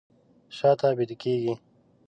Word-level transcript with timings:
شاته 0.57 0.89
بیده 0.97 1.15
کیږي 1.21 1.53